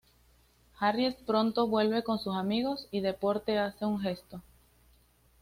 [0.79, 4.41] Harriet pronto vuelva con sus amigos, y Deporte hace un cesto.